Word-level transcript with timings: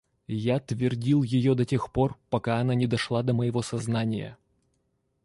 Я 0.43 0.59
твердил 0.59 1.21
ее 1.21 1.53
до 1.53 1.63
тех 1.63 1.91
пор, 1.93 2.17
пока 2.31 2.59
она 2.59 2.73
не 2.73 2.87
дошла 2.87 3.21
до 3.21 3.35
моего 3.35 3.61
сознания. 3.61 4.35